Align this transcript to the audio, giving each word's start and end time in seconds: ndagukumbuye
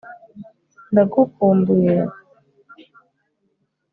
ndagukumbuye 0.91 1.99